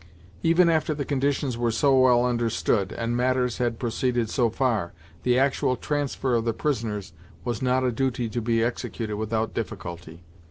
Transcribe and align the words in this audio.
Even 0.41 0.67
after 0.67 0.95
the 0.95 1.05
conditions 1.05 1.59
were 1.59 1.69
so 1.69 1.95
well 1.99 2.25
understood, 2.25 2.91
and 2.91 3.15
matters 3.15 3.59
had 3.59 3.77
proceeded 3.77 4.31
so 4.31 4.49
far, 4.49 4.93
the 5.21 5.37
actual 5.37 5.75
transfer 5.75 6.33
of 6.33 6.43
the 6.43 6.53
prisoners 6.53 7.13
was 7.45 7.61
not 7.61 7.83
a 7.83 7.91
duty 7.91 8.27
to 8.27 8.41
be 8.41 8.63
executed 8.63 9.17
without 9.17 9.53
difficulty. 9.53 10.23